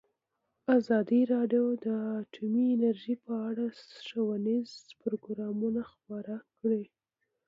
[0.77, 1.87] ازادي راډیو د
[2.21, 3.65] اټومي انرژي په اړه
[4.05, 4.69] ښوونیز
[5.01, 6.83] پروګرامونه خپاره کړي.